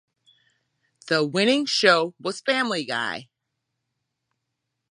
The 1.09 1.23
winning 1.23 1.67
show 1.67 2.15
was 2.19 2.41
Family 2.41 2.85
Guy. 2.85 3.29